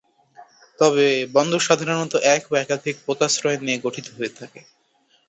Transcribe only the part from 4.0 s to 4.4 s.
হয়ে